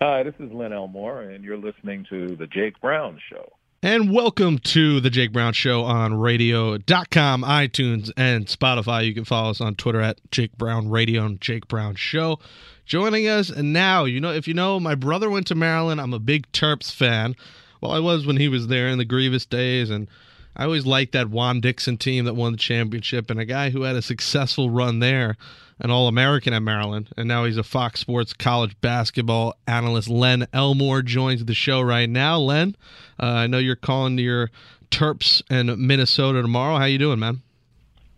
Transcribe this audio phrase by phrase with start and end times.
[0.00, 3.50] Hi, this is Len Elmore, and you're listening to The Jake Brown Show.
[3.82, 9.04] And welcome to the Jake Brown Show on radio.com, iTunes, and Spotify.
[9.04, 12.38] You can follow us on Twitter at Jake Brown Radio and Jake Brown Show.
[12.86, 16.00] Joining us now, you know, if you know, my brother went to Maryland.
[16.00, 17.34] I'm a big Terps fan.
[17.80, 20.06] Well, I was when he was there in the Grievous days, and
[20.54, 23.82] I always liked that Juan Dixon team that won the championship, and a guy who
[23.82, 25.36] had a successful run there
[25.80, 30.08] an All American at Maryland, and now he's a Fox Sports college basketball analyst.
[30.08, 32.38] Len Elmore joins the show right now.
[32.38, 32.76] Len,
[33.20, 34.50] uh, I know you're calling to your
[34.90, 36.78] Terps and Minnesota tomorrow.
[36.78, 37.42] How you doing, man?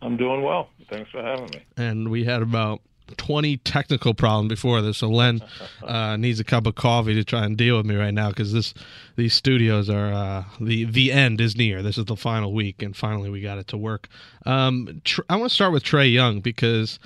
[0.02, 0.68] I'm doing well.
[0.88, 1.62] Thanks for having me.
[1.76, 2.80] And we had about
[3.16, 5.42] 20 technical problems before this, so Len
[5.82, 8.52] uh, needs a cup of coffee to try and deal with me right now because
[8.52, 8.74] this
[9.16, 11.82] these studios are uh, the the end is near.
[11.82, 14.08] This is the final week, and finally we got it to work.
[14.46, 16.98] Um, tr- I want to start with Trae Young because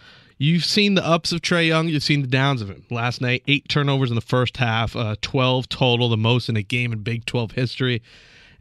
[0.45, 1.89] You've seen the ups of Trae Young.
[1.89, 2.85] You've seen the downs of him.
[2.91, 6.63] Last night, eight turnovers in the first half, uh, 12 total, the most in a
[6.63, 8.03] game in Big 12 history.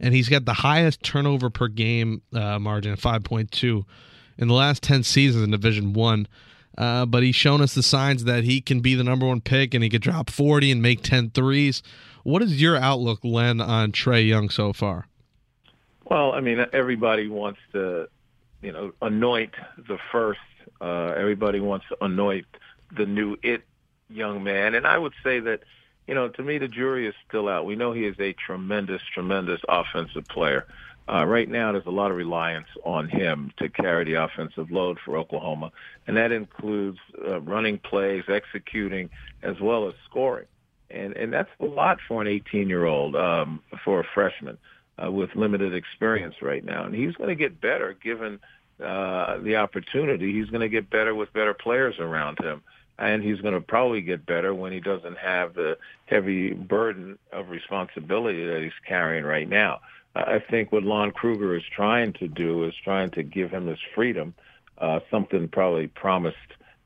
[0.00, 3.84] And he's got the highest turnover per game uh, margin at 5.2
[4.38, 6.26] in the last 10 seasons in Division 1.
[6.78, 9.74] Uh, but he's shown us the signs that he can be the number one pick
[9.74, 11.82] and he could drop 40 and make 10 threes.
[12.22, 15.06] What is your outlook, Len, on Trae Young so far?
[16.06, 18.08] Well, I mean, everybody wants to,
[18.62, 20.40] you know, anoint the first
[20.80, 22.46] uh, everybody wants to anoint
[22.96, 23.64] the new it
[24.08, 25.60] young man, and I would say that,
[26.06, 27.64] you know, to me the jury is still out.
[27.64, 30.66] We know he is a tremendous, tremendous offensive player.
[31.06, 34.98] Uh, right now, there's a lot of reliance on him to carry the offensive load
[35.04, 35.70] for Oklahoma,
[36.06, 39.10] and that includes uh, running plays, executing,
[39.42, 40.46] as well as scoring.
[40.90, 44.56] And and that's a lot for an 18 year old, um, for a freshman
[45.02, 46.84] uh, with limited experience right now.
[46.84, 48.40] And he's going to get better given
[48.82, 52.62] uh, the opportunity, he's going to get better with better players around him.
[52.96, 57.48] And he's going to probably get better when he doesn't have the heavy burden of
[57.48, 59.80] responsibility that he's carrying right now.
[60.14, 63.80] I think what Lon Kruger is trying to do is trying to give him his
[63.94, 64.32] freedom,
[64.78, 66.36] uh, something probably promised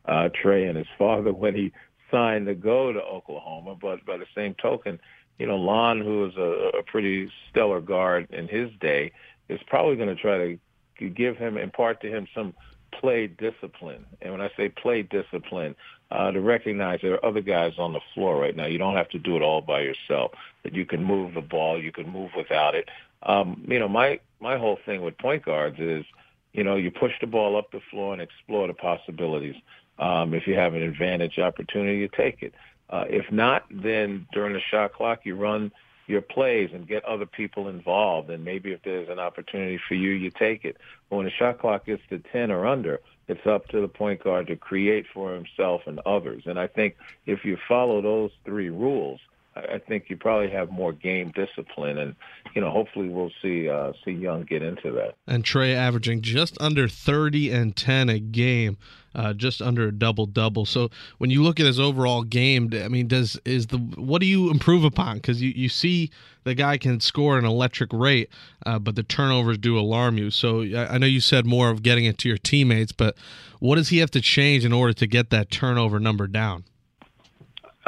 [0.06, 1.72] uh, Trae and his father when he
[2.10, 3.77] signed to go to Oklahoma.
[3.78, 4.98] But by the same token,
[5.38, 9.12] you know, Lon, who is a, a pretty stellar guard in his day,
[9.50, 10.59] is probably going to try to
[11.06, 12.54] give him, impart to him some
[12.92, 14.04] play discipline.
[14.22, 15.76] And when I say play discipline,
[16.10, 18.66] uh, to recognize there are other guys on the floor right now.
[18.66, 20.32] You don't have to do it all by yourself.
[20.62, 22.88] That you can move the ball, you can move without it.
[23.22, 26.04] Um, you know, my my whole thing with point guards is,
[26.53, 29.56] you know, you push the ball up the floor and explore the possibilities.
[29.98, 32.54] Um, if you have an advantage opportunity, you take it.
[32.91, 35.70] Uh, if not, then during the shot clock, you run
[36.08, 38.30] your plays and get other people involved.
[38.30, 40.76] And maybe if there's an opportunity for you, you take it.
[41.08, 44.24] But when the shot clock gets to 10 or under, it's up to the point
[44.24, 46.44] guard to create for himself and others.
[46.47, 49.20] And I think if you follow those three rules,
[49.58, 52.14] I think you probably have more game discipline, and
[52.54, 55.14] you know, hopefully, we'll see uh, see Young get into that.
[55.26, 58.78] And Trae averaging just under thirty and ten a game
[59.18, 60.64] uh, just under a double double.
[60.64, 64.26] So when you look at his overall game, I mean, does is the what do
[64.26, 65.16] you improve upon?
[65.16, 66.10] Because you, you see
[66.44, 68.30] the guy can score an electric rate,
[68.64, 70.30] uh, but the turnovers do alarm you.
[70.30, 73.16] So I, I know you said more of getting it to your teammates, but
[73.58, 76.64] what does he have to change in order to get that turnover number down?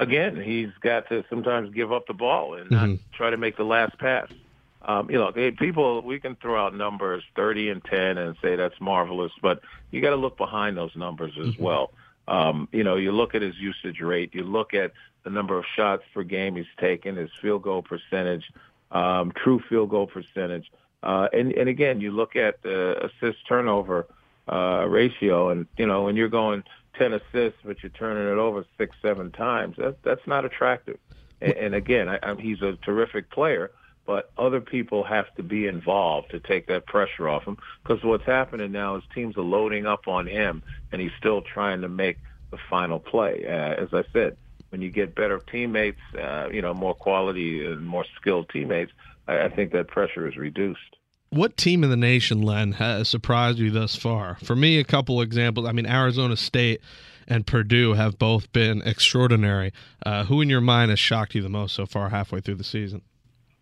[0.00, 3.02] Again, he's got to sometimes give up the ball and not mm-hmm.
[3.12, 4.28] try to make the last pass.
[4.82, 8.80] Um, you know, people, we can throw out numbers 30 and 10 and say that's
[8.80, 9.60] marvelous, but
[9.90, 11.62] you got to look behind those numbers as mm-hmm.
[11.62, 11.92] well.
[12.26, 14.92] Um, you know, you look at his usage rate, you look at
[15.24, 18.50] the number of shots per game he's taken, his field goal percentage,
[18.90, 20.70] um, true field goal percentage.
[21.02, 24.06] Uh, and, and again, you look at the assist turnover
[24.48, 26.62] uh, ratio, and, you know, when you're going
[26.94, 30.98] 10 assists, but you're turning it over six, seven times, that, that's not attractive.
[31.40, 33.70] And, and again, I, I, he's a terrific player
[34.10, 38.24] but other people have to be involved to take that pressure off him because what's
[38.24, 42.18] happening now is teams are loading up on him and he's still trying to make
[42.50, 43.44] the final play.
[43.46, 44.36] Uh, as I said,
[44.70, 48.90] when you get better teammates, uh, you know, more quality and more skilled teammates,
[49.28, 50.96] I, I think that pressure is reduced.
[51.32, 54.36] What team in the nation, Len, has surprised you thus far?
[54.42, 55.64] For me, a couple examples.
[55.64, 56.80] I mean, Arizona State
[57.28, 59.72] and Purdue have both been extraordinary.
[60.04, 62.64] Uh, who in your mind has shocked you the most so far halfway through the
[62.64, 63.02] season?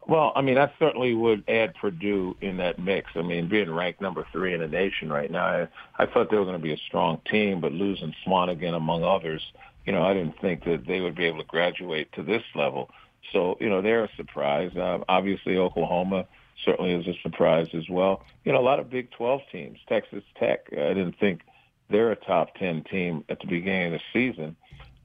[0.07, 3.11] Well, I mean, I certainly would add Purdue in that mix.
[3.15, 5.69] I mean, being ranked number three in the nation right now, I,
[5.99, 9.43] I thought they were going to be a strong team, but losing Swanigan among others,
[9.85, 12.89] you know, I didn't think that they would be able to graduate to this level.
[13.31, 14.75] So, you know, they're a surprise.
[14.75, 16.27] Uh, obviously, Oklahoma
[16.65, 18.25] certainly is a surprise as well.
[18.45, 21.43] You know, a lot of Big 12 teams, Texas Tech, I didn't think
[21.91, 24.57] they're a top 10 team at the beginning of the season.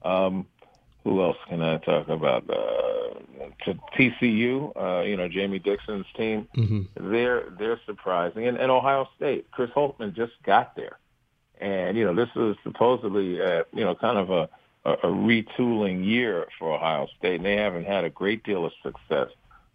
[0.02, 0.46] Um,
[1.04, 2.48] who else can I talk about?
[2.48, 2.94] Uh,
[3.64, 7.10] to TCU, uh, you know, Jamie Dixon's team, mm-hmm.
[7.10, 9.50] they're they're surprising, and, and Ohio State.
[9.50, 10.98] Chris Holtmann just got there,
[11.60, 14.48] and you know, this is supposedly, uh, you know, kind of a,
[14.86, 18.72] a, a retooling year for Ohio State, and they haven't had a great deal of
[18.82, 19.28] success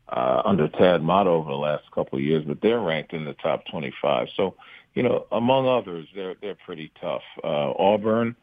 [0.10, 3.34] uh, under Thad Matta over the last couple of years, but they're ranked in the
[3.34, 4.30] top 25.
[4.36, 4.56] So,
[4.96, 7.22] you know, among others, they're they're pretty tough.
[7.44, 8.36] Uh, Auburn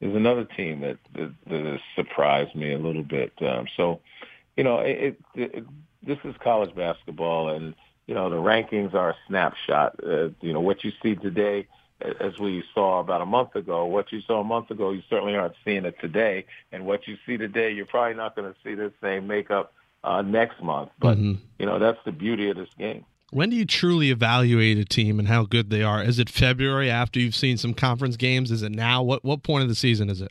[0.00, 3.32] is another team that, that, that has surprised me a little bit.
[3.40, 4.00] Um, so,
[4.56, 5.64] you know, it, it, it,
[6.06, 7.74] this is college basketball, and
[8.06, 9.98] you know the rankings are a snapshot.
[10.04, 11.66] Uh, you know what you see today,
[12.20, 13.86] as we saw about a month ago.
[13.86, 17.16] What you saw a month ago, you certainly aren't seeing it today, and what you
[17.24, 19.72] see today, you're probably not going to see the same makeup
[20.04, 20.90] uh, next month.
[21.00, 21.40] But mm-hmm.
[21.58, 23.04] you know that's the beauty of this game.
[23.30, 26.00] When do you truly evaluate a team and how good they are?
[26.00, 28.52] Is it February after you've seen some conference games?
[28.52, 29.02] Is it now?
[29.02, 30.30] What what point of the season is it?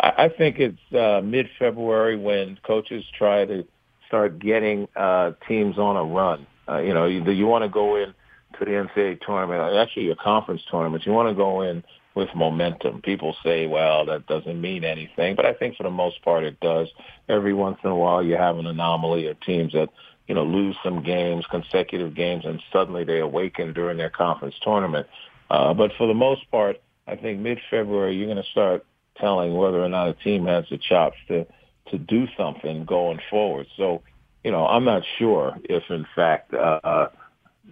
[0.00, 3.66] I think it's uh, mid February when coaches try to
[4.06, 6.46] start getting uh, teams on a run.
[6.68, 8.14] Uh, you know, you, you want to go in
[8.58, 11.04] to the NCAA tournament, actually your conference tournaments.
[11.04, 11.82] You want to go in
[12.18, 13.00] with momentum.
[13.02, 16.60] People say, well, that doesn't mean anything, but I think for the most part it
[16.60, 16.88] does.
[17.28, 19.88] Every once in a while you have an anomaly of teams that
[20.28, 25.06] you know, lose some games, consecutive games, and suddenly they awaken during their conference tournament.
[25.50, 26.76] Uh, but for the most part,
[27.06, 28.84] I think mid-February you're going to start
[29.16, 31.46] telling whether or not a team has the chops to
[31.90, 33.66] to do something going forward.
[33.78, 34.02] So,
[34.44, 37.08] you know, I'm not sure if in fact uh, uh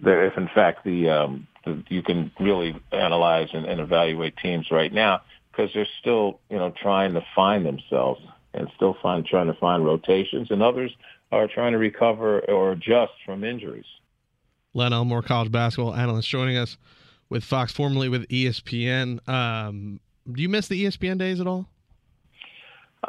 [0.03, 1.47] if in fact the, um,
[1.89, 5.21] you can really analyze and, and evaluate teams right now
[5.51, 8.21] because they're still you know trying to find themselves
[8.53, 10.91] and still find trying to find rotations, and others
[11.31, 13.85] are trying to recover or adjust from injuries.
[14.73, 16.77] Len Elmore, college basketball analyst, joining us
[17.29, 19.27] with Fox, formerly with ESPN.
[19.27, 19.99] Um,
[20.31, 21.67] do you miss the ESPN days at all?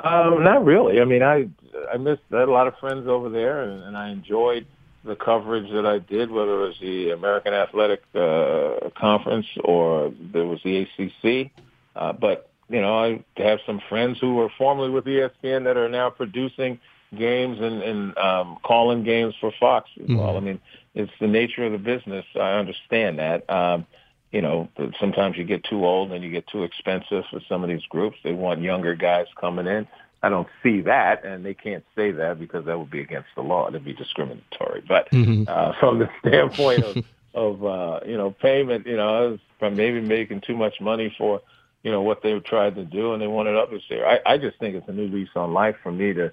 [0.02, 1.00] Um, not really.
[1.00, 1.48] I mean, I
[1.92, 2.22] I missed.
[2.32, 4.66] I had a lot of friends over there, and, and I enjoyed
[5.04, 10.46] the coverage that I did, whether it was the American Athletic uh, Conference or there
[10.46, 11.50] was the ACC.
[11.94, 15.88] Uh, but you know, I have some friends who were formerly with ESPN that are
[15.88, 16.78] now producing
[17.16, 20.18] games and, and um, calling games for Fox as well.
[20.18, 20.36] Mm-hmm.
[20.36, 20.60] I mean,
[20.94, 22.26] it's the nature of the business.
[22.34, 23.48] I understand that.
[23.48, 23.86] Um,
[24.30, 24.68] you know,
[25.00, 28.18] sometimes you get too old and you get too expensive for some of these groups.
[28.22, 29.88] They want younger guys coming in.
[30.22, 33.42] I don't see that, and they can't say that because that would be against the
[33.42, 33.68] law.
[33.68, 34.82] It'd be discriminatory.
[34.86, 35.44] But mm-hmm.
[35.46, 36.96] uh, from the standpoint of,
[37.34, 41.40] of uh, you know payment, you know, from maybe making too much money for
[41.82, 44.06] you know what they've tried to do, and they wanted others there.
[44.06, 46.32] I, I just think it's a new lease on life for me to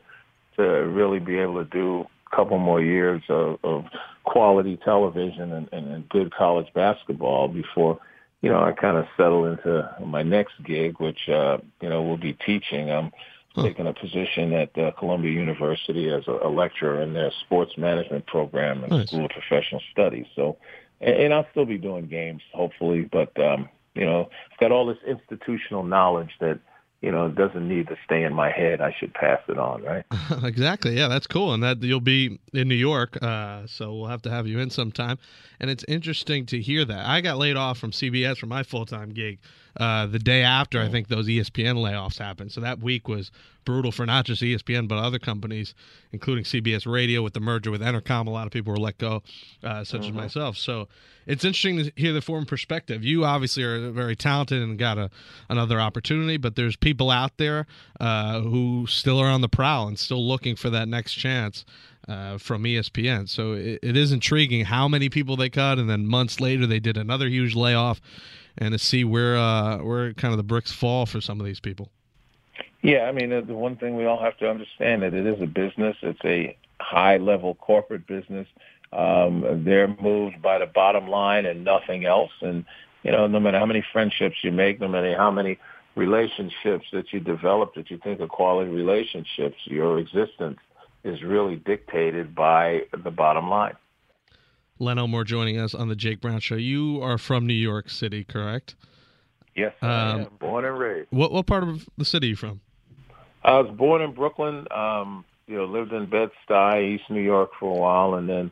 [0.57, 3.85] to really be able to do a couple more years of, of
[4.23, 7.99] quality television and, and, and good college basketball before,
[8.41, 12.17] you know, I kind of settle into my next gig, which, uh, you know, will
[12.17, 12.91] be teaching.
[12.91, 13.11] I'm
[13.63, 18.25] taking a position at uh, Columbia University as a, a lecturer in their sports management
[18.27, 19.07] program and nice.
[19.07, 20.25] School of Professional Studies.
[20.35, 20.57] So,
[21.01, 24.85] and, and I'll still be doing games, hopefully, but, um, you know, I've got all
[24.85, 26.59] this institutional knowledge that–
[27.05, 28.81] you know, it doesn't need to stay in my head.
[28.81, 30.03] I should pass it on, right?
[30.43, 30.97] exactly.
[30.97, 31.53] Yeah, that's cool.
[31.53, 34.71] And that you'll be in New York, uh, so we'll have to have you in
[34.71, 35.19] sometime.
[35.59, 37.05] And it's interesting to hear that.
[37.05, 39.37] I got laid off from CBS for my full time gig
[39.79, 42.51] uh, the day after I think those ESPN layoffs happened.
[42.51, 43.29] So that week was
[43.65, 45.73] brutal for not just ESPN but other companies,
[46.11, 48.27] including CBS Radio with the merger with Entercom.
[48.27, 49.23] A lot of people were let go,
[49.63, 50.09] uh, such mm-hmm.
[50.09, 50.57] as myself.
[50.57, 50.87] So
[51.25, 53.03] it's interesting to hear the foreign perspective.
[53.03, 55.09] You obviously are very talented and got a
[55.49, 57.67] another opportunity, but there's people out there
[57.99, 61.65] uh, who still are on the prowl and still looking for that next chance.
[62.07, 63.27] Uh, from ESPN.
[63.27, 66.79] So it, it is intriguing how many people they cut, and then months later they
[66.79, 67.99] did another huge layoff
[68.57, 71.59] and to see where uh, where kind of the bricks fall for some of these
[71.59, 71.89] people.
[72.85, 75.47] Yeah, I mean the one thing we all have to understand that it is a
[75.47, 75.97] business.
[76.01, 78.47] It's a high level corporate business.
[78.93, 82.31] Um, they're moved by the bottom line and nothing else.
[82.41, 82.65] And
[83.03, 85.57] you know, no matter how many friendships you make, no matter how many
[85.95, 90.59] relationships that you develop that you think are quality relationships, your existence
[91.03, 93.75] is really dictated by the bottom line.
[94.79, 96.55] Len Elmore joining us on the Jake Brown Show.
[96.55, 98.75] You are from New York City, correct?
[99.55, 100.27] Yes, Um, I am.
[100.39, 101.07] Born and raised.
[101.11, 102.59] What what part of the city are you from?
[103.45, 104.67] I was born in Brooklyn.
[104.71, 108.51] Um, you know, lived in Bed Stuy, East New York for a while, and then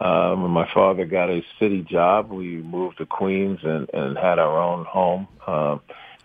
[0.00, 4.38] um, when my father got a city job, we moved to Queens and, and had
[4.38, 5.26] our own home.
[5.46, 5.80] Um,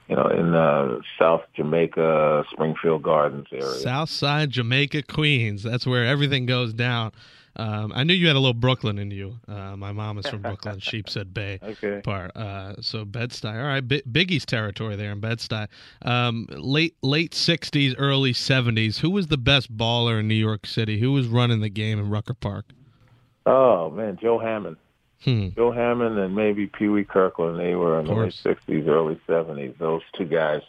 [0.07, 3.63] you know, in uh, South Jamaica, Springfield Gardens area.
[3.63, 5.63] South Side Jamaica, Queens.
[5.63, 7.13] That's where everything goes down.
[7.55, 9.35] Um, I knew you had a little Brooklyn in you.
[9.47, 12.01] Uh, my mom is from Brooklyn, Sheepshead Bay Okay.
[12.03, 12.35] part.
[12.35, 13.55] Uh, so Bed Stuy.
[13.55, 15.67] All right, B- Biggie's territory there in Bed Stuy.
[16.01, 18.99] Um, late late '60s, early '70s.
[18.99, 20.99] Who was the best baller in New York City?
[20.99, 22.65] Who was running the game in Rucker Park?
[23.45, 24.77] Oh man, Joe Hammond.
[25.23, 25.49] Hmm.
[25.55, 27.59] Joe Hammond and maybe Pee Wee Kirkland.
[27.59, 29.77] They were in the late '60s, early '70s.
[29.77, 30.61] Those two guys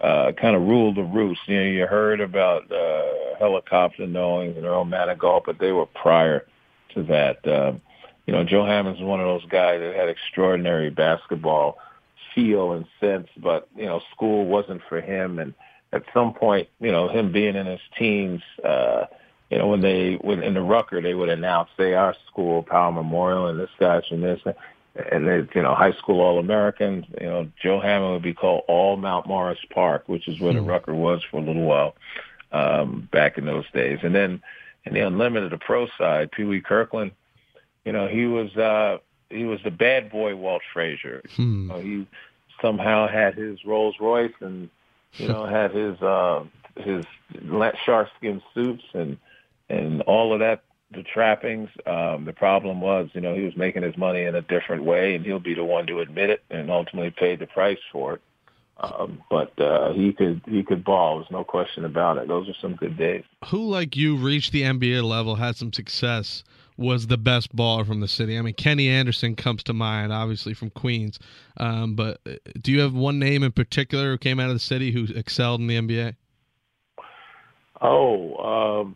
[0.00, 1.40] uh, kind of ruled the roost.
[1.46, 6.46] You know, you heard about uh, helicopter knowings and Earl Manigault, but they were prior
[6.94, 7.46] to that.
[7.48, 7.80] Um,
[8.26, 11.78] you know, Joe Hammond's one of those guys that had extraordinary basketball
[12.34, 15.38] feel and sense, but you know, school wasn't for him.
[15.38, 15.54] And
[15.92, 18.42] at some point, you know, him being in his teens.
[18.64, 19.04] Uh,
[19.50, 22.90] you know, when they when in the Rucker, they would announce, "Say our school, Power
[22.90, 24.40] Memorial, and this guy's from this."
[25.12, 27.04] And they, you know, high school All Americans.
[27.20, 30.60] You know, Joe Hammond would be called All Mount Morris Park, which is where the
[30.60, 30.68] Hmm.
[30.68, 31.94] Rucker was for a little while
[32.52, 33.98] um, back in those days.
[34.02, 34.42] And then
[34.84, 37.12] in the unlimited, the pro side, Pee Wee Kirkland.
[37.84, 38.98] You know, he was uh,
[39.28, 41.22] he was the bad boy Walt Frazier.
[41.36, 41.62] Hmm.
[41.62, 42.06] You know, he
[42.62, 44.70] somehow had his Rolls Royce and
[45.14, 46.44] you know had his uh,
[46.76, 47.04] his
[47.84, 49.18] shark skin suits and
[49.68, 50.62] and all of that
[50.92, 51.68] the trappings.
[51.86, 55.14] Um, the problem was, you know, he was making his money in a different way,
[55.14, 58.22] and he'll be the one to admit it, and ultimately paid the price for it.
[58.78, 61.18] Um, but uh, he could he could ball.
[61.18, 62.28] There's no question about it.
[62.28, 63.24] Those are some good days.
[63.46, 66.44] Who like you reached the NBA level, had some success,
[66.76, 68.38] was the best baller from the city?
[68.38, 71.18] I mean, Kenny Anderson comes to mind, obviously from Queens.
[71.56, 74.60] Um, but uh, do you have one name in particular who came out of the
[74.60, 76.16] city who excelled in the NBA?
[77.80, 78.94] Oh, um,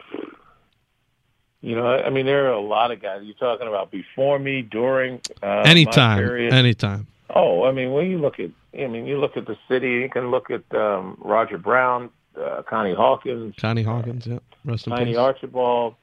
[1.63, 3.21] you know, I mean, there are a lot of guys.
[3.23, 7.07] You're talking about before me, during uh, anytime, anytime.
[7.29, 9.91] Oh, I mean, when you look at, I mean, you look at the city.
[9.93, 14.39] You can look at um, Roger Brown, uh, Connie Hawkins, Connie Hawkins, yeah.
[14.65, 15.17] Rest peace.
[15.17, 15.97] Archibald.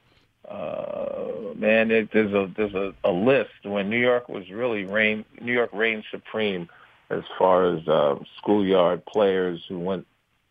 [0.48, 5.24] Uh, man, it, there's a there's a, a list when New York was really reign.
[5.40, 6.68] New York reigned supreme
[7.10, 10.06] as far as uh, schoolyard players who went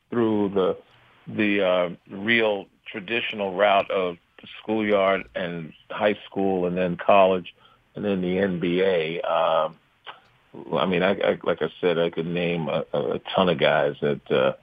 [0.10, 0.78] through the
[1.28, 4.18] the uh, real traditional route of
[4.62, 7.54] schoolyard and high school and then college
[7.96, 9.30] and then the NBA.
[9.30, 9.76] Um,
[10.74, 13.96] I mean, I, I like I said, I could name a, a ton of guys
[14.02, 14.32] that.
[14.32, 14.54] Uh,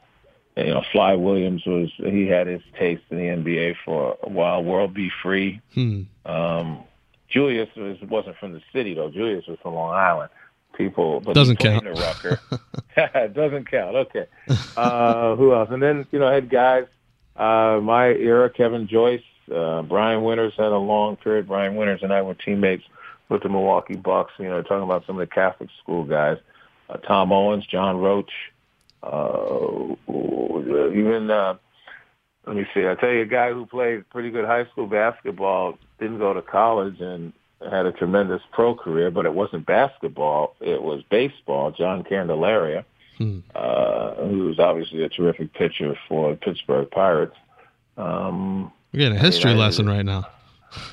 [0.56, 4.62] you know, Fly Williams was he had his taste in the NBA for a while.
[4.62, 5.10] World B.
[5.20, 5.60] Free.
[5.74, 6.02] Hmm.
[6.24, 6.84] Um,
[7.28, 9.10] Julius was, wasn't from the city though.
[9.10, 10.30] Julius was from Long Island.
[10.76, 11.84] People, but Doesn't count.
[11.84, 12.40] Rucker.
[13.32, 13.94] doesn't count.
[13.94, 14.26] Okay.
[14.76, 15.68] Uh, who else?
[15.70, 16.86] And then you know, I had guys.
[17.36, 21.48] Uh, my era, Kevin Joyce, uh, Brian Winters had a long period.
[21.48, 22.84] Brian Winters and I were teammates
[23.28, 24.32] with the Milwaukee Bucks.
[24.38, 26.38] You know, talking about some of the Catholic school guys.
[26.88, 28.30] Uh, Tom Owens, John Roach.
[29.02, 31.54] Uh, even uh,
[32.46, 32.86] let me see.
[32.86, 36.42] I tell you, a guy who played pretty good high school basketball didn't go to
[36.42, 37.32] college and
[37.70, 41.70] had a tremendous pro career, but it wasn't basketball; it was baseball.
[41.70, 42.84] John Candelaria,
[43.18, 43.40] Hmm.
[43.54, 47.36] uh, who was obviously a terrific pitcher for the Pittsburgh Pirates.
[47.96, 50.28] Um, We're getting a history I- lesson right now.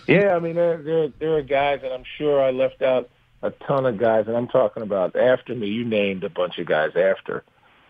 [0.08, 3.10] yeah, I mean, there, there there are guys, and I'm sure I left out
[3.44, 5.68] a ton of guys, and I'm talking about after me.
[5.68, 7.44] You named a bunch of guys after,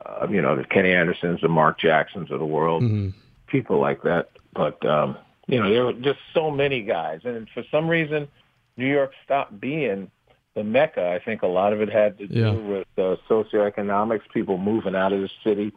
[0.06, 3.10] uh, you know, the Kenny Andersons, the Mark Jacksons of the world, hmm
[3.48, 4.30] people like that.
[4.54, 8.28] But um, you know, there were just so many guys, and for some reason,
[8.76, 10.12] New York stopped being
[10.56, 11.10] the mecca.
[11.10, 12.52] I think a lot of it had to do Yeah.
[12.52, 15.72] with uh, socioeconomics, people moving out of the city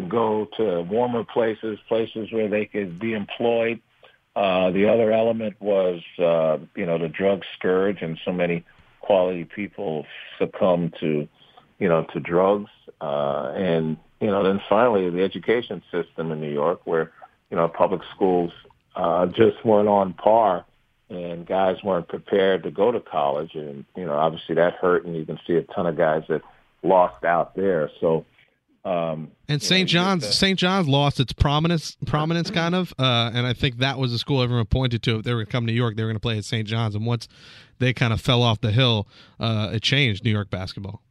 [0.00, 3.80] to go to warmer places, places where they could be employed.
[4.34, 8.64] Uh, the other element was, uh, you know, the drug scourge, and so many
[9.00, 10.04] quality people
[10.38, 11.26] succumb to,
[11.78, 12.70] you know, to drugs.
[13.00, 17.12] Uh, and you know, then finally, the education system in New York, where
[17.50, 18.52] you know public schools
[18.94, 20.64] uh, just weren't on par,
[21.08, 25.16] and guys weren't prepared to go to college, and you know, obviously that hurt, and
[25.16, 26.42] you can see a ton of guys that
[26.82, 27.90] lost out there.
[28.00, 28.24] So.
[28.86, 29.88] Um, And St.
[29.88, 30.56] John's, St.
[30.56, 34.40] John's lost its prominence, prominence kind of, uh, and I think that was the school
[34.42, 35.16] everyone pointed to.
[35.16, 36.44] If they were going to come to New York, they were going to play at
[36.44, 36.68] St.
[36.68, 37.26] John's, and once
[37.80, 39.08] they kind of fell off the hill,
[39.40, 41.02] uh, it changed New York basketball.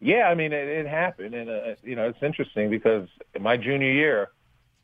[0.00, 3.56] Yeah, I mean, it, it happened, and uh, you know, it's interesting because in my
[3.56, 4.30] junior year,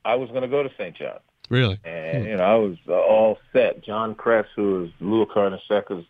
[0.04, 0.96] I was going to go to St.
[0.96, 1.18] John's,
[1.50, 3.82] Really, and you know, I was uh, all set.
[3.82, 6.04] John Kress, who was Lou Carnesecca's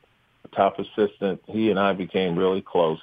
[0.54, 3.00] top assistant, he and I became really close.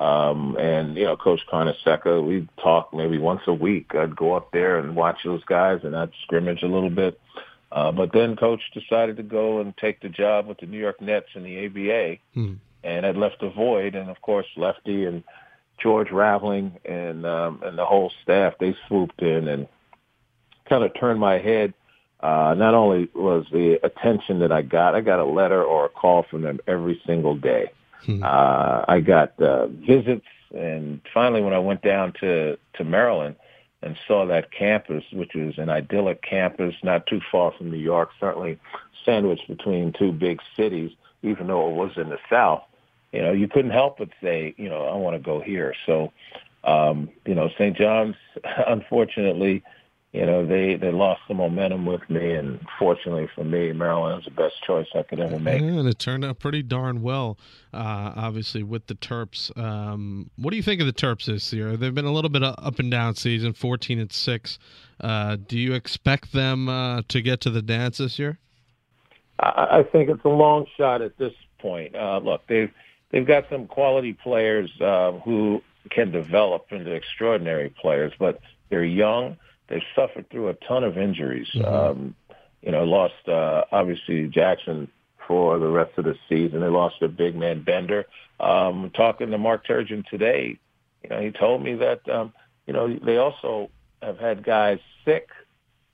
[0.00, 3.94] Um, and you know, Coach Carnesecca, we talk maybe once a week.
[3.94, 7.20] I'd go up there and watch those guys, and I'd scrimmage a little bit.
[7.70, 11.02] Uh, but then Coach decided to go and take the job with the New York
[11.02, 12.54] Nets in the ABA, Hmm.
[12.82, 13.94] and it left a void.
[13.94, 15.22] And of course, Lefty and
[15.82, 19.68] George Raveling and um, and the whole staff they swooped in and
[20.66, 21.74] kind of turned my head.
[22.20, 25.88] Uh, not only was the attention that I got, I got a letter or a
[25.90, 27.70] call from them every single day.
[28.04, 28.22] Hmm.
[28.22, 33.36] Uh, I got uh, visits, and finally, when I went down to to Maryland
[33.82, 38.10] and saw that campus, which was an idyllic campus, not too far from New York,
[38.18, 38.58] certainly
[39.04, 40.92] sandwiched between two big cities,
[41.22, 42.62] even though it was in the South,
[43.12, 45.74] you know, you couldn't help but say, you know, I want to go here.
[45.86, 46.12] So,
[46.64, 47.76] um, you know, St.
[47.76, 48.16] John's,
[48.66, 49.62] unfortunately,
[50.12, 52.32] you know, they, they lost the momentum with me.
[52.32, 55.60] And fortunately for me, Maryland was the best choice I could ever make.
[55.60, 57.38] Yeah, and it turned out pretty darn well,
[57.72, 59.56] uh, obviously, with the Terps.
[59.56, 61.76] Um, what do you think of the Terps this year?
[61.76, 64.58] They've been a little bit of up and down season, 14 and 6.
[65.00, 68.38] Uh, do you expect them uh, to get to the dance this year?
[69.38, 71.94] I, I think it's a long shot at this point.
[71.94, 72.72] Uh, look, they've,
[73.12, 78.40] they've got some quality players uh, who can develop into extraordinary players, but
[78.70, 79.36] they're young.
[79.70, 81.48] They've suffered through a ton of injuries.
[81.54, 81.64] Mhm.
[81.64, 82.14] Um,
[82.60, 84.88] you know, lost uh, obviously Jackson
[85.26, 86.60] for the rest of the season.
[86.60, 88.04] They lost their big man Bender.
[88.40, 90.58] Um, talking to Mark Turgeon today,
[91.02, 92.32] you know, he told me that um,
[92.66, 93.70] you know they also
[94.02, 95.28] have had guys sick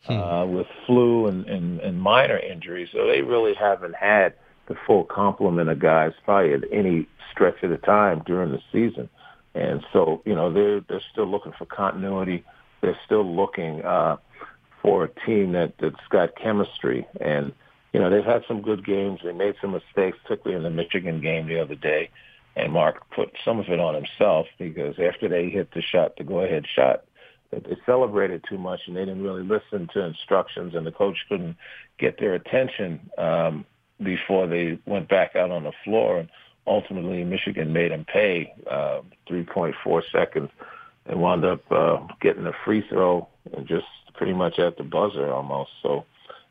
[0.09, 4.35] uh, with flu and, and, and minor injuries, so they really haven't had
[4.69, 9.09] the full complement of guys probably at any stretch of the time during the season.
[9.55, 12.45] And so, you know, they're they're still looking for continuity.
[12.81, 14.17] They're still looking uh,
[14.83, 17.07] for a team that that's got chemistry.
[17.21, 17.53] And
[17.93, 19.21] you know, they've had some good games.
[19.25, 22.11] They made some mistakes, particularly in the Michigan game the other day.
[22.55, 26.25] And Mark put some of it on himself because after they hit the shot, the
[26.25, 27.05] go-ahead shot,
[27.51, 31.17] that they celebrated too much and they didn't really listen to instructions, and the coach
[31.29, 31.57] couldn't
[31.99, 33.65] get their attention um,
[34.03, 36.19] before they went back out on the floor.
[36.19, 36.29] And
[36.67, 40.51] ultimately, Michigan made them pay uh, 3.4 seconds.
[41.09, 45.33] They wound up uh, getting a free throw and just pretty much at the buzzer
[45.33, 45.71] almost.
[45.83, 46.05] So,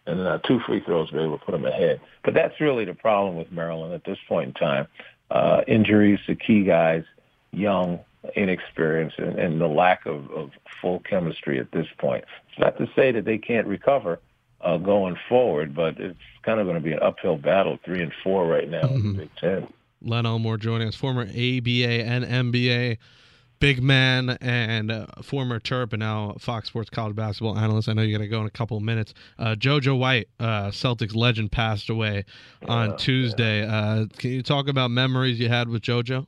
[0.06, 2.00] and then uh, two free throws were able to put them ahead.
[2.24, 4.88] But that's really the problem with Maryland at this point in time.
[5.32, 7.04] Uh, injuries to key guys,
[7.52, 8.00] young,
[8.36, 12.24] inexperienced, and, and the lack of, of full chemistry at this point.
[12.50, 14.20] It's not to say that they can't recover
[14.62, 18.14] uh, going forward, but it's kind of going to be an uphill battle, three and
[18.24, 19.68] four right now in the Big Ten.
[20.02, 22.98] Len Elmore joining us, former ABA and NBA
[23.60, 27.90] big man and uh, former Terp and now Fox Sports college basketball analyst.
[27.90, 29.14] I know you're going to go in a couple of minutes.
[29.40, 32.26] Uh, JoJo White, uh, Celtics legend, passed away
[32.68, 33.68] on Yeah, Tuesday.
[33.68, 36.26] Uh, can you talk about memories you had with JoJo?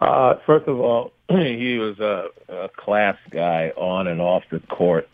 [0.00, 5.08] Uh, first of all, he was a, a class guy on and off the court.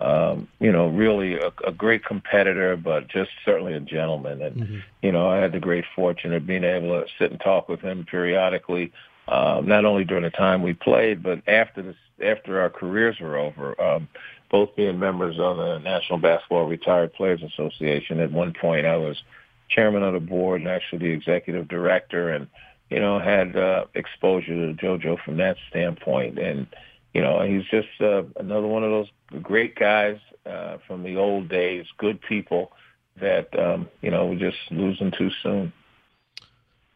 [0.00, 4.42] Um, you know, really a, a great competitor, but just certainly a gentleman.
[4.42, 7.68] And you know, I had the great fortune of being able to sit and talk
[7.68, 8.92] with him periodically,
[9.28, 13.36] um, not only during the time we played, but after this, after our careers were
[13.36, 13.80] over.
[13.80, 14.08] Um,
[14.50, 18.20] both being members of the National Basketball Retired Players Association.
[18.20, 19.16] At one point, I was
[19.70, 22.48] chairman of the board and actually the executive director, and
[22.92, 26.38] you know, had uh, exposure to JoJo from that standpoint.
[26.38, 26.66] And,
[27.14, 29.08] you know, he's just uh, another one of those
[29.42, 32.70] great guys uh, from the old days, good people
[33.18, 35.72] that, um, you know, we're just losing too soon.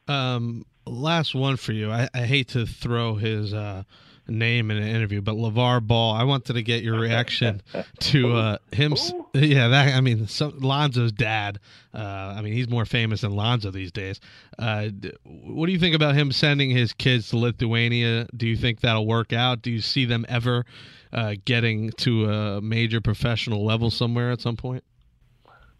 [0.07, 1.91] Um, last one for you.
[1.91, 3.83] I, I hate to throw his uh,
[4.29, 6.15] name in an interview, but LeVar Ball.
[6.15, 7.63] I wanted to get your reaction
[8.01, 8.93] to uh, him.
[8.95, 9.95] s- Yeah, that.
[9.95, 11.59] I mean, so, Lonzo's dad.
[11.95, 14.21] Uh, I mean, he's more famous than Lonzo these days.
[14.59, 18.27] Uh, d- what do you think about him sending his kids to Lithuania?
[18.37, 19.63] Do you think that'll work out?
[19.63, 20.65] Do you see them ever
[21.13, 24.83] uh, getting to a major professional level somewhere at some point?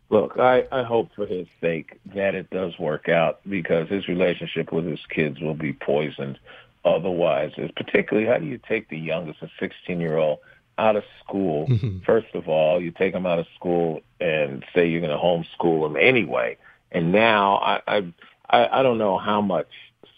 [0.09, 4.73] Look, I, I hope for his sake that it does work out because his relationship
[4.73, 6.39] with his kids will be poisoned
[6.85, 7.53] otherwise.
[7.57, 10.39] It's particularly, how do you take the youngest, a 16-year-old,
[10.79, 11.67] out of school?
[11.67, 12.01] Mm-hmm.
[12.05, 15.87] First of all, you take him out of school and say you're going to homeschool
[15.87, 16.57] him anyway.
[16.93, 18.15] And now I, I,
[18.49, 19.69] I I don't know how much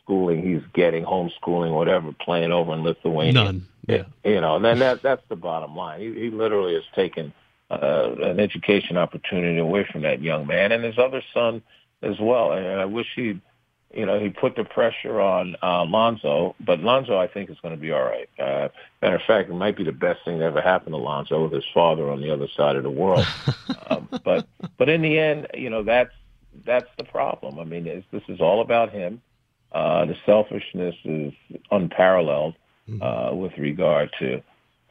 [0.02, 3.32] schooling he's getting, homeschooling, whatever, playing over in Lithuania.
[3.32, 3.66] None.
[3.86, 4.04] Yeah.
[4.22, 6.00] You know, and then that that's the bottom line.
[6.00, 7.32] He, he literally has taken
[7.70, 11.62] uh, an education opportunity away from that young man and his other son
[12.02, 12.52] as well.
[12.52, 13.40] And I wish he,
[13.92, 17.74] you know, he put the pressure on uh, Lonzo, but Lonzo I think is going
[17.74, 18.28] to be all right.
[18.38, 18.68] Uh,
[19.02, 21.52] matter of fact, it might be the best thing that ever happened to Lonzo with
[21.52, 23.26] his father on the other side of the world.
[23.90, 26.14] um, but but in the end, you know, that's
[26.64, 27.58] that's the problem.
[27.58, 29.20] I mean, it's, this is all about him.
[29.72, 31.32] Uh, the selfishness is
[31.70, 32.54] unparalleled
[33.02, 34.42] uh, with regard to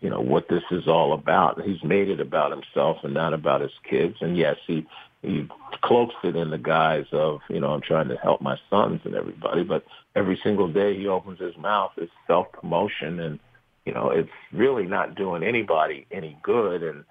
[0.02, 1.62] you know what this is all about.
[1.62, 4.18] He's made it about himself and not about his kids.
[4.22, 4.86] And yes, he
[5.22, 5.48] he
[5.82, 9.16] cloaks it in the guise of you know I'm trying to help my sons and
[9.16, 13.40] everybody, but every single day he opens his mouth is self promotion and
[13.86, 16.84] you know it's really not doing anybody any good.
[16.84, 17.04] And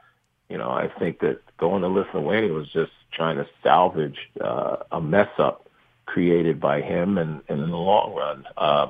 [0.49, 5.01] you know I think that going to Lithuania was just trying to salvage uh, a
[5.01, 5.69] mess up
[6.07, 8.89] created by him, and, and in the long run, uh,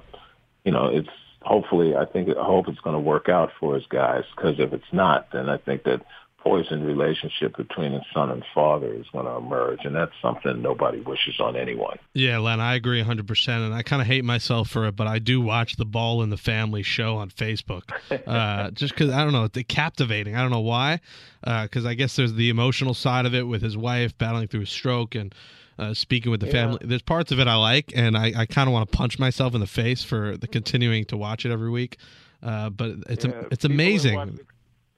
[0.64, 1.08] you know it's
[1.46, 4.24] hopefully, I think, I hope it's going to work out for his guys.
[4.34, 6.04] Because if it's not, then I think that
[6.40, 11.00] poison relationship between the son and father is going to emerge, and that's something nobody
[11.00, 11.98] wishes on anyone.
[12.14, 13.48] Yeah, Len, I agree 100%.
[13.48, 16.30] And I kind of hate myself for it, but I do watch the Ball in
[16.30, 17.82] the Family show on Facebook.
[18.26, 20.34] Uh, just because, I don't know, it's captivating.
[20.34, 21.00] I don't know why.
[21.42, 24.62] Because uh, I guess there's the emotional side of it with his wife battling through
[24.62, 25.34] a stroke and
[25.78, 26.52] uh, speaking with the yeah.
[26.52, 26.78] family.
[26.82, 29.54] There's parts of it I like, and I, I kind of want to punch myself
[29.54, 31.98] in the face for the continuing to watch it every week.
[32.42, 34.40] Uh, but it's yeah, a, it's amazing.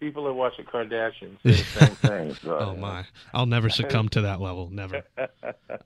[0.01, 2.35] people are watching Kardashians the same thing.
[2.35, 3.05] So, oh my!
[3.33, 4.69] I'll never succumb to that level.
[4.71, 5.03] Never.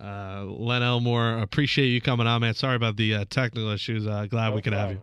[0.00, 2.54] Uh, Len Elmore, appreciate you coming on, man.
[2.54, 4.04] Sorry about the uh, technical issues.
[4.04, 4.96] Uh, glad no we could problem.
[4.96, 5.02] have you.